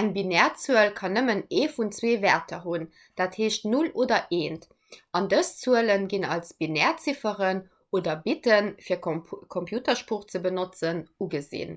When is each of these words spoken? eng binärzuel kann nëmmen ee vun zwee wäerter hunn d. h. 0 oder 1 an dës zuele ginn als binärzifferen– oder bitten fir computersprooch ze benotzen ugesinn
eng 0.00 0.08
binärzuel 0.16 0.90
kann 0.98 1.16
nëmmen 1.18 1.40
ee 1.62 1.70
vun 1.78 1.88
zwee 1.96 2.12
wäerter 2.24 2.60
hunn 2.66 2.84
d. 2.88 3.24
h. 3.24 3.48
0 3.72 3.88
oder 4.04 4.20
1 4.36 4.58
an 5.20 5.26
dës 5.32 5.50
zuele 5.62 5.96
ginn 6.14 6.26
als 6.36 6.52
binärzifferen– 6.64 7.62
oder 8.00 8.14
bitten 8.28 8.70
fir 8.90 9.00
computersprooch 9.58 10.28
ze 10.36 10.42
benotzen 10.46 11.02
ugesinn 11.28 11.74